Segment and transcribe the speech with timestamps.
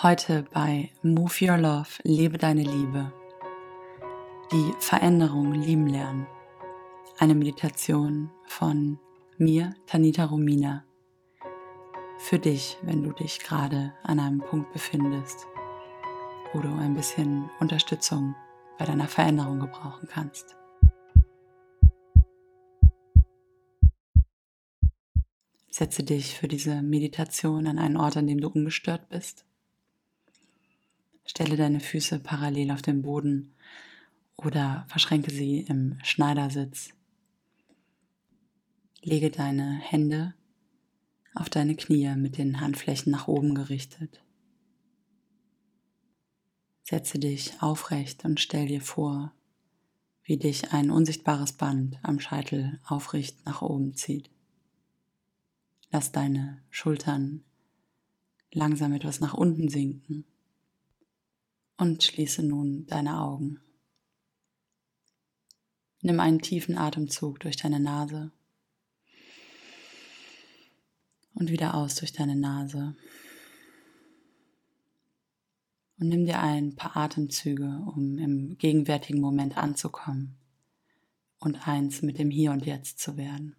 [0.00, 3.12] Heute bei Move Your Love, lebe deine Liebe.
[4.52, 6.28] Die Veränderung lieben lernen.
[7.18, 9.00] Eine Meditation von
[9.38, 10.84] mir, Tanita Romina.
[12.16, 15.48] Für dich, wenn du dich gerade an einem Punkt befindest,
[16.52, 18.36] wo du ein bisschen Unterstützung
[18.78, 20.54] bei deiner Veränderung gebrauchen kannst.
[25.68, 29.47] Setze dich für diese Meditation an einen Ort, an dem du ungestört bist.
[31.38, 33.54] Stelle deine Füße parallel auf den Boden
[34.36, 36.88] oder verschränke sie im Schneidersitz.
[39.02, 40.34] Lege deine Hände
[41.36, 44.20] auf deine Knie mit den Handflächen nach oben gerichtet.
[46.82, 49.32] Setze dich aufrecht und stell dir vor,
[50.24, 54.28] wie dich ein unsichtbares Band am Scheitel aufrecht nach oben zieht.
[55.92, 57.44] Lass deine Schultern
[58.50, 60.24] langsam etwas nach unten sinken
[61.78, 63.60] und schließe nun deine Augen.
[66.02, 68.32] Nimm einen tiefen Atemzug durch deine Nase
[71.34, 72.96] und wieder aus durch deine Nase.
[75.98, 80.36] Und nimm dir ein paar Atemzüge, um im gegenwärtigen Moment anzukommen
[81.40, 83.56] und eins mit dem Hier und Jetzt zu werden.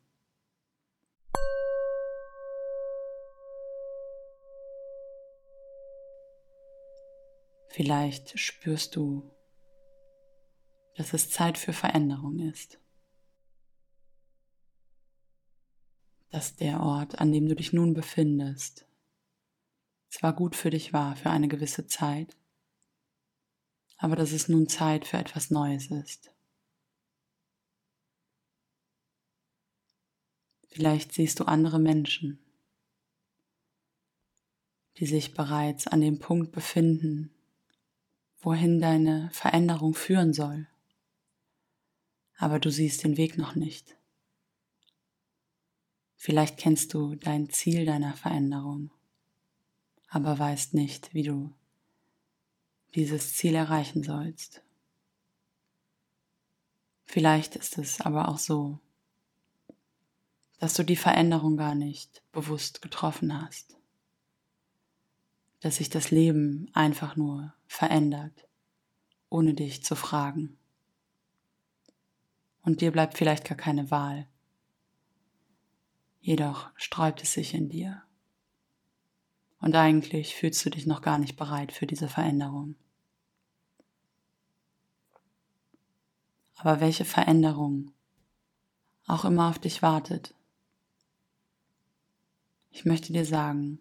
[7.70, 9.32] Vielleicht spürst du,
[10.96, 12.80] dass es Zeit für Veränderung ist.
[16.32, 18.86] Dass der Ort, an dem du dich nun befindest,
[20.10, 22.36] zwar gut für dich war für eine gewisse Zeit,
[23.98, 26.34] aber dass es nun Zeit für etwas Neues ist.
[30.70, 32.40] Vielleicht siehst du andere Menschen,
[34.98, 37.34] die sich bereits an dem Punkt befinden,
[38.42, 40.68] wohin deine Veränderung führen soll.
[42.38, 43.96] Aber du siehst den Weg noch nicht.
[46.16, 48.92] Vielleicht kennst du dein Ziel deiner Veränderung,
[50.10, 51.54] aber weißt nicht, wie du
[52.96, 54.62] dieses Ziel erreichen sollst.
[57.06, 58.80] Vielleicht ist es aber auch so,
[60.60, 63.80] dass du die Veränderung gar nicht bewusst getroffen hast
[65.60, 68.48] dass sich das Leben einfach nur verändert,
[69.30, 70.58] ohne dich zu fragen.
[72.64, 74.28] Und dir bleibt vielleicht gar keine Wahl.
[76.20, 78.02] Jedoch sträubt es sich in dir.
[79.62, 82.76] Und eigentlich fühlst du dich noch gar nicht bereit für diese Veränderung.
[86.56, 87.94] Aber welche Veränderung
[89.06, 90.34] auch immer auf dich wartet,
[92.72, 93.80] ich möchte dir sagen,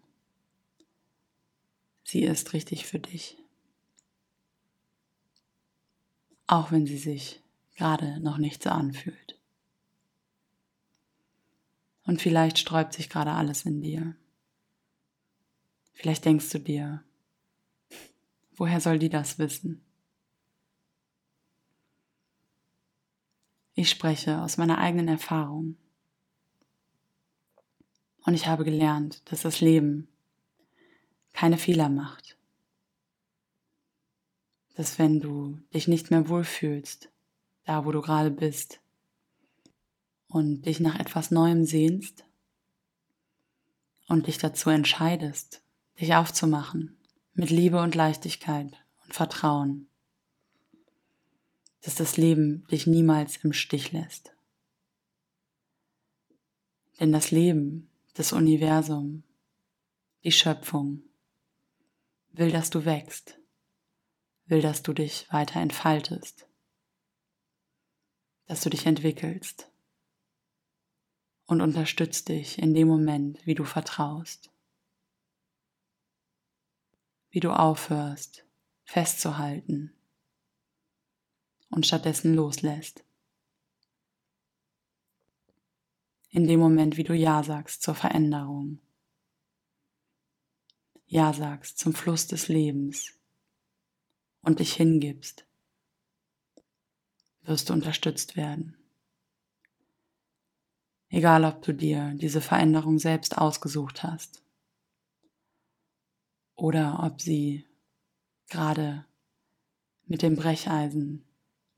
[2.03, 3.38] sie ist richtig für dich.
[6.51, 7.43] Auch wenn sie sich
[7.75, 9.39] gerade noch nicht so anfühlt.
[12.05, 14.15] Und vielleicht sträubt sich gerade alles in dir.
[15.93, 17.03] Vielleicht denkst du dir,
[18.55, 19.85] woher soll die das wissen?
[23.75, 25.77] Ich spreche aus meiner eigenen Erfahrung.
[28.25, 30.07] Und ich habe gelernt, dass das Leben
[31.33, 32.28] keine Fehler macht.
[34.79, 37.09] Dass wenn du dich nicht mehr wohlfühlst,
[37.65, 38.79] da wo du gerade bist,
[40.29, 42.23] und dich nach etwas Neuem sehnst
[44.07, 45.61] und dich dazu entscheidest,
[45.99, 46.97] dich aufzumachen
[47.33, 48.71] mit Liebe und Leichtigkeit
[49.03, 49.89] und Vertrauen,
[51.81, 54.31] dass das Leben dich niemals im Stich lässt.
[57.01, 59.23] Denn das Leben, das Universum,
[60.23, 61.03] die Schöpfung
[62.31, 63.38] will, dass du wächst,
[64.49, 66.47] will, dass du dich weiter entfaltest,
[68.45, 69.71] dass du dich entwickelst
[71.45, 74.51] und unterstützt dich in dem Moment, wie du vertraust,
[77.29, 78.45] wie du aufhörst,
[78.83, 79.93] festzuhalten
[81.69, 83.03] und stattdessen loslässt.
[86.31, 88.79] In dem Moment, wie du Ja sagst zur Veränderung
[91.09, 93.18] ja sagst zum Fluss des Lebens
[94.41, 95.45] und dich hingibst,
[97.41, 98.77] wirst du unterstützt werden.
[101.09, 104.43] Egal, ob du dir diese Veränderung selbst ausgesucht hast
[106.55, 107.65] oder ob sie
[108.47, 109.05] gerade
[110.05, 111.25] mit dem Brecheisen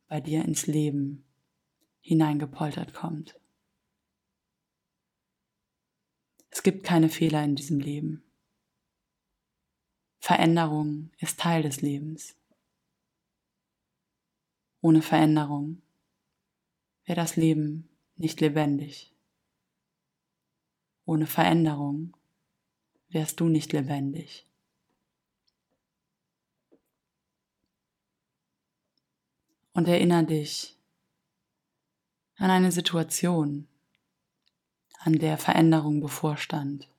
[0.08, 1.24] bei dir ins Leben
[2.02, 3.40] hineingepoltert kommt.
[6.50, 8.24] Es gibt keine Fehler in diesem Leben.
[10.20, 12.36] Veränderung ist Teil des Lebens.
[14.82, 15.82] Ohne Veränderung
[17.06, 19.14] wäre das Leben nicht lebendig.
[21.06, 22.18] Ohne Veränderung
[23.10, 24.48] wärst du nicht lebendig.
[29.74, 30.78] Und erinnere dich
[32.38, 33.68] an eine Situation,
[34.98, 36.90] an der Veränderung bevorstand,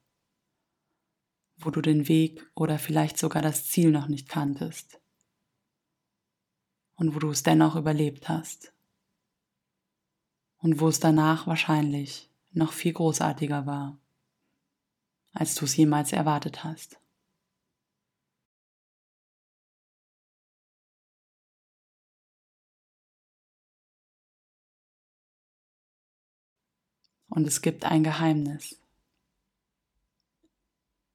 [1.57, 5.02] wo du den Weg oder vielleicht sogar das Ziel noch nicht kanntest
[7.03, 8.73] und wo du es dennoch überlebt hast
[10.59, 13.99] und wo es danach wahrscheinlich noch viel großartiger war,
[15.33, 17.01] als du es jemals erwartet hast.
[27.27, 28.81] Und es gibt ein Geheimnis.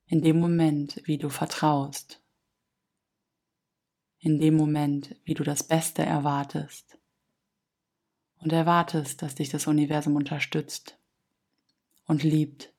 [0.08, 2.22] In dem Moment, wie du vertraust,
[4.20, 6.98] in dem Moment, wie du das Beste erwartest
[8.40, 10.98] und erwartest, dass dich das Universum unterstützt
[12.06, 12.74] und liebt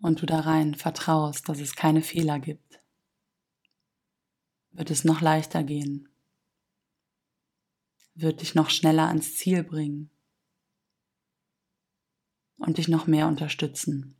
[0.00, 2.80] und du da rein vertraust, dass es keine Fehler gibt,
[4.72, 6.08] wird es noch leichter gehen,
[8.14, 10.10] wird dich noch schneller ans Ziel bringen
[12.58, 14.14] und dich noch mehr unterstützen,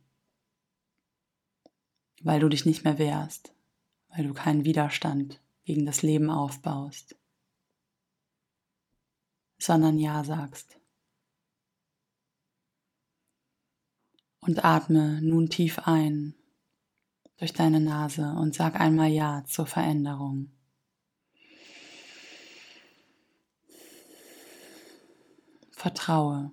[2.21, 3.53] weil du dich nicht mehr wehrst,
[4.09, 7.15] weil du keinen Widerstand gegen das Leben aufbaust,
[9.57, 10.77] sondern Ja sagst.
[14.39, 16.35] Und atme nun tief ein
[17.37, 20.51] durch deine Nase und sag einmal Ja zur Veränderung.
[25.71, 26.51] Vertraue.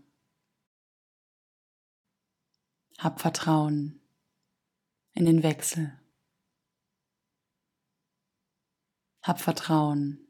[2.98, 4.00] Hab Vertrauen
[5.12, 5.92] in den Wechsel.
[9.28, 10.26] Hab Vertrauen,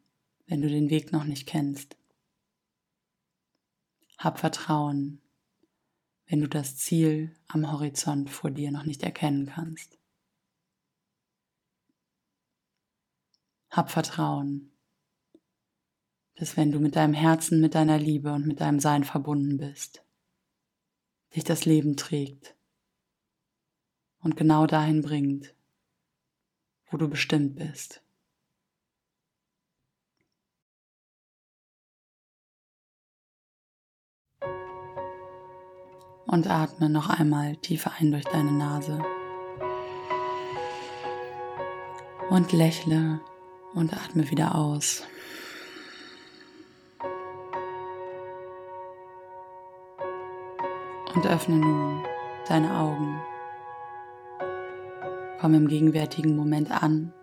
[0.48, 1.96] wenn du den Weg noch nicht kennst.
[4.18, 5.22] Hab Vertrauen,
[6.26, 9.96] wenn du das Ziel am Horizont vor dir noch nicht erkennen kannst.
[13.70, 14.72] Hab Vertrauen,
[16.34, 20.02] dass wenn du mit deinem Herzen, mit deiner Liebe und mit deinem Sein verbunden bist,
[21.36, 22.56] dich das Leben trägt
[24.18, 25.54] und genau dahin bringt,
[26.90, 28.02] wo du bestimmt bist.
[36.30, 39.02] Und atme noch einmal tief ein durch deine Nase.
[42.28, 43.20] Und lächle
[43.75, 45.04] und atme wieder aus.
[51.14, 52.04] Und öffne nun
[52.46, 53.19] deine Augen.
[55.40, 57.14] Komm im gegenwärtigen Moment an.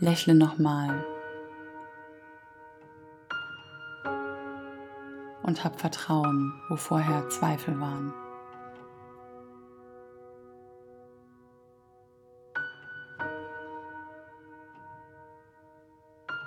[0.00, 1.15] Lächle nochmal.
[5.46, 8.12] Und hab Vertrauen, wo vorher Zweifel waren.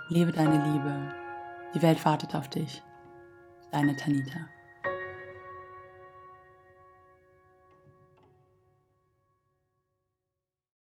[0.10, 1.14] Lebe deine Liebe.
[1.74, 2.84] Die Welt wartet auf dich.
[3.72, 4.40] Deine Tanita.